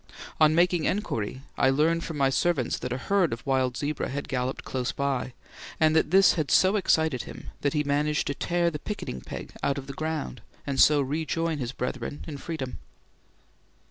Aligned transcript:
On 0.39 0.55
making 0.55 0.85
enquiry, 0.87 1.43
I 1.59 1.69
learned 1.69 2.03
from 2.03 2.17
my 2.17 2.31
servants 2.31 2.79
that 2.79 2.91
a 2.91 2.97
herd 2.97 3.31
of 3.31 3.45
wild 3.45 3.77
zebra 3.77 4.09
had 4.09 4.27
galloped 4.27 4.63
close 4.63 4.91
by, 4.91 5.33
and 5.79 5.95
that 5.95 6.09
this 6.09 6.33
had 6.33 6.49
so 6.49 6.75
excited 6.75 7.25
him 7.25 7.51
that 7.61 7.73
he 7.73 7.83
managed 7.83 8.25
to 8.25 8.33
tear 8.33 8.71
the 8.71 8.79
picketing 8.79 9.21
peg 9.21 9.51
out 9.61 9.77
of 9.77 9.85
the 9.85 9.93
ground 9.93 10.41
and 10.65 10.79
so 10.79 11.01
rejoin 11.01 11.59
his 11.59 11.71
brethren 11.71 12.25
in 12.27 12.37
freedom. 12.39 12.79